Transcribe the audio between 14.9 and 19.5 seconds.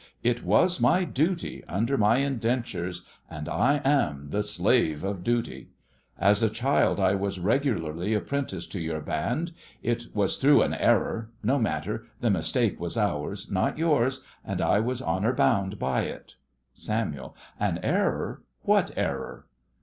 in honour bound by it. SAMUEL: An error? What error?